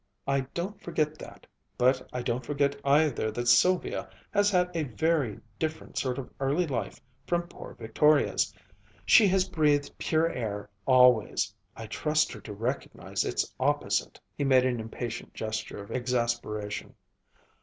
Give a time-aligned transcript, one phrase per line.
[0.25, 1.45] "I don't forget that
[1.77, 6.65] but I don't forget either that Sylvia has had a very different sort of early
[6.65, 8.51] life from poor Victoria's.
[9.05, 14.65] She has breathed pure air always I trust her to recognize its opposite." He made
[14.65, 16.95] an impatient gesture of exasperation.